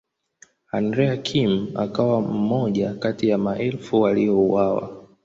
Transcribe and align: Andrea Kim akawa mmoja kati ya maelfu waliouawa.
Andrea 0.71 1.17
Kim 1.17 1.67
akawa 1.75 2.21
mmoja 2.21 2.93
kati 2.93 3.29
ya 3.29 3.37
maelfu 3.37 4.01
waliouawa. 4.01 5.07